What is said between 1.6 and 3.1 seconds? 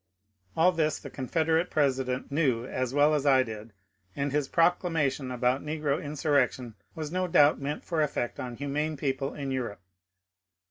president knew as